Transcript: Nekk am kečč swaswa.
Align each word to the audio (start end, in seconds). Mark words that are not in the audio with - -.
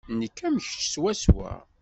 Nekk 0.19 0.39
am 0.47 0.55
kečč 0.65 0.81
swaswa. 0.93 1.51